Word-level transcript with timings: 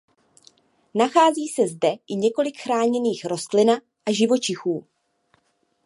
Nachází 0.95 1.47
se 1.47 1.67
zde 1.67 1.93
i 2.07 2.15
několik 2.15 2.61
chráněných 2.61 3.25
rostlina 3.25 3.73
a 4.05 4.11
živočichů. 4.11 4.87